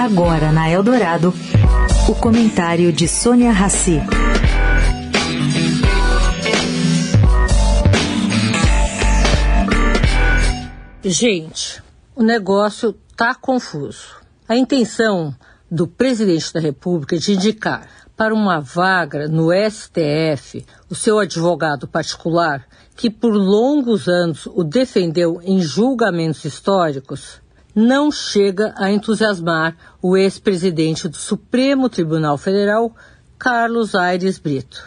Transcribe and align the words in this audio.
Agora 0.00 0.50
na 0.50 0.66
Eldorado, 0.66 1.34
o 2.08 2.14
comentário 2.14 2.90
de 2.90 3.06
Sônia 3.06 3.52
Rassi. 3.52 4.00
Gente, 11.04 11.82
o 12.16 12.22
negócio 12.22 12.94
tá 13.14 13.34
confuso. 13.34 14.16
A 14.48 14.56
intenção 14.56 15.34
do 15.70 15.86
presidente 15.86 16.50
da 16.54 16.60
República 16.60 17.18
de 17.18 17.34
indicar 17.34 17.86
para 18.16 18.32
uma 18.32 18.58
vaga 18.58 19.28
no 19.28 19.50
STF 19.52 20.64
o 20.88 20.94
seu 20.94 21.18
advogado 21.18 21.86
particular, 21.86 22.66
que 22.96 23.10
por 23.10 23.34
longos 23.34 24.08
anos 24.08 24.46
o 24.46 24.64
defendeu 24.64 25.42
em 25.42 25.60
julgamentos 25.60 26.46
históricos, 26.46 27.42
não 27.74 28.10
chega 28.10 28.74
a 28.76 28.90
entusiasmar 28.90 29.76
o 30.02 30.16
ex-presidente 30.16 31.08
do 31.08 31.16
Supremo 31.16 31.88
Tribunal 31.88 32.36
Federal, 32.36 32.94
Carlos 33.38 33.94
Aires 33.94 34.38
Brito. 34.38 34.82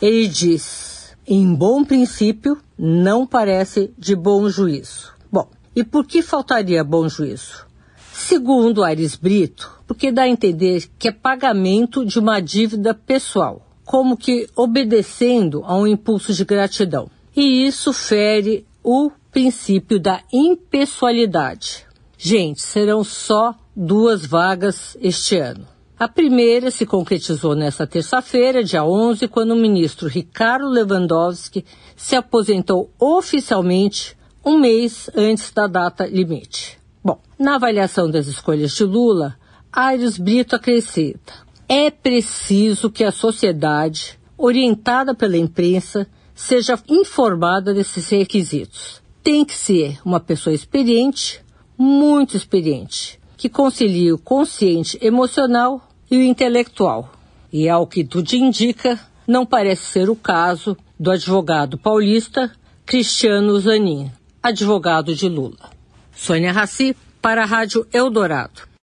Ele 0.00 0.28
diz: 0.28 1.14
em 1.26 1.54
bom 1.54 1.84
princípio, 1.84 2.58
não 2.78 3.26
parece 3.26 3.92
de 3.98 4.16
bom 4.16 4.48
juízo. 4.48 5.12
Bom, 5.30 5.48
e 5.76 5.84
por 5.84 6.06
que 6.06 6.22
faltaria 6.22 6.82
bom 6.82 7.08
juízo? 7.08 7.66
Segundo 8.12 8.82
Aires 8.82 9.14
Brito, 9.14 9.70
porque 9.86 10.10
dá 10.10 10.22
a 10.22 10.28
entender 10.28 10.88
que 10.98 11.08
é 11.08 11.12
pagamento 11.12 12.04
de 12.04 12.18
uma 12.18 12.40
dívida 12.40 12.94
pessoal, 12.94 13.66
como 13.84 14.16
que 14.16 14.48
obedecendo 14.56 15.62
a 15.64 15.76
um 15.76 15.86
impulso 15.86 16.32
de 16.32 16.44
gratidão. 16.44 17.10
E 17.36 17.66
isso 17.66 17.92
fere 17.92 18.66
o 18.82 19.10
princípio 19.30 20.00
da 20.00 20.22
impessoalidade. 20.32 21.86
Gente, 22.20 22.60
serão 22.60 23.04
só 23.04 23.54
duas 23.76 24.26
vagas 24.26 24.96
este 25.00 25.36
ano. 25.36 25.64
A 25.96 26.08
primeira 26.08 26.68
se 26.68 26.84
concretizou 26.84 27.54
nesta 27.54 27.86
terça-feira, 27.86 28.64
dia 28.64 28.84
11, 28.84 29.28
quando 29.28 29.52
o 29.52 29.56
ministro 29.56 30.08
Ricardo 30.08 30.68
Lewandowski 30.68 31.64
se 31.96 32.16
aposentou 32.16 32.92
oficialmente 32.98 34.16
um 34.44 34.58
mês 34.58 35.08
antes 35.14 35.52
da 35.52 35.68
data 35.68 36.06
limite. 36.06 36.76
Bom, 37.04 37.20
na 37.38 37.54
avaliação 37.54 38.10
das 38.10 38.26
escolhas 38.26 38.72
de 38.72 38.82
Lula, 38.82 39.36
Aires 39.72 40.18
Brito 40.18 40.56
acrescenta: 40.56 41.34
é 41.68 41.88
preciso 41.88 42.90
que 42.90 43.04
a 43.04 43.12
sociedade, 43.12 44.18
orientada 44.36 45.14
pela 45.14 45.36
imprensa, 45.36 46.08
seja 46.34 46.76
informada 46.88 47.72
desses 47.72 48.08
requisitos. 48.08 49.00
Tem 49.22 49.44
que 49.44 49.54
ser 49.54 50.00
uma 50.04 50.18
pessoa 50.18 50.54
experiente, 50.54 51.44
muito 51.78 52.36
experiente, 52.36 53.20
que 53.36 53.48
concilie 53.48 54.12
o 54.12 54.18
consciente 54.18 54.98
emocional 55.00 55.88
e 56.10 56.16
o 56.16 56.22
intelectual. 56.22 57.12
E 57.52 57.68
ao 57.68 57.86
que 57.86 58.04
tudo 58.04 58.32
indica, 58.32 58.98
não 59.26 59.46
parece 59.46 59.84
ser 59.84 60.10
o 60.10 60.16
caso 60.16 60.76
do 60.98 61.10
advogado 61.10 61.78
paulista 61.78 62.52
Cristiano 62.84 63.58
Zanin, 63.60 64.10
advogado 64.42 65.14
de 65.14 65.28
Lula. 65.28 65.70
Sônia 66.12 66.52
Raci, 66.52 66.96
para 67.22 67.42
a 67.42 67.46
Rádio 67.46 67.86
Eldorado. 67.92 68.67